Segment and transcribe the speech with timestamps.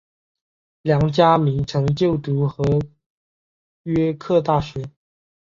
[0.81, 2.63] 梁嘉铭曾就读和
[3.83, 4.89] 约克大学。